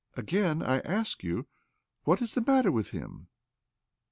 "Again 0.17 0.63
I 0.63 0.79
ask 0.79 1.23
you: 1.23 1.45
what 2.05 2.23
is 2.23 2.33
the 2.33 2.41
matter 2.41 2.71
with 2.71 2.89
him 2.89 3.27